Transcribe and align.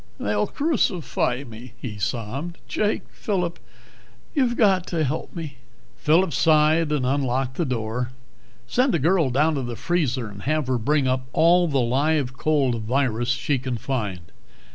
"They'll 0.19 0.47
crucify 0.47 1.43
me!" 1.43 1.73
he 1.79 1.99
sobbed. 1.99 2.57
"Jake 2.67 3.03
Phillip 3.11 3.59
you've 4.33 4.57
got 4.57 4.87
to 4.87 5.03
help 5.03 5.35
me." 5.35 5.57
Phillip 5.95 6.33
sighed 6.33 6.91
and 6.91 7.05
unlocked 7.05 7.55
the 7.55 7.65
door. 7.65 8.09
"Send 8.65 8.95
a 8.95 8.97
girl 8.97 9.29
down 9.29 9.53
to 9.53 9.61
the 9.61 9.75
freezer 9.75 10.27
and 10.27 10.41
have 10.41 10.65
her 10.65 10.79
bring 10.79 11.07
up 11.07 11.27
all 11.33 11.67
the 11.67 11.79
live 11.81 12.35
cold 12.35 12.81
virus 12.81 13.29
she 13.29 13.59
can 13.59 13.77
find. 13.77 14.21